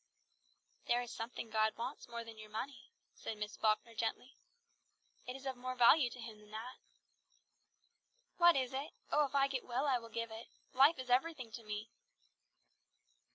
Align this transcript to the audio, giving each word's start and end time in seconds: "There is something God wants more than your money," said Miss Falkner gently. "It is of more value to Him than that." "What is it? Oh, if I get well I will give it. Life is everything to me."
"There 0.87 1.03
is 1.03 1.11
something 1.13 1.51
God 1.51 1.77
wants 1.77 2.07
more 2.09 2.23
than 2.23 2.39
your 2.39 2.49
money," 2.49 2.89
said 3.13 3.37
Miss 3.37 3.55
Falkner 3.55 3.93
gently. 3.93 4.35
"It 5.27 5.35
is 5.35 5.45
of 5.45 5.55
more 5.55 5.75
value 5.75 6.09
to 6.09 6.19
Him 6.19 6.39
than 6.39 6.49
that." 6.49 6.77
"What 8.37 8.55
is 8.55 8.73
it? 8.73 8.93
Oh, 9.11 9.25
if 9.27 9.35
I 9.35 9.47
get 9.47 9.63
well 9.63 9.85
I 9.85 9.99
will 9.99 10.09
give 10.09 10.31
it. 10.31 10.47
Life 10.73 10.97
is 10.97 11.11
everything 11.11 11.51
to 11.51 11.63
me." 11.63 11.91